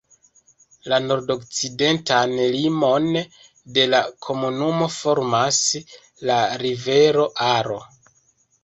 La 0.93 0.97
nordokcidentan 1.09 2.33
limon 2.55 3.11
de 3.77 3.85
la 3.95 4.01
komunumo 4.29 4.89
formas 4.97 5.63
la 6.33 6.41
rivero 6.67 7.33
Aro. 7.55 7.81